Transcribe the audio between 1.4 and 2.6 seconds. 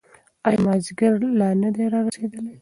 نه دی رارسېدلی؟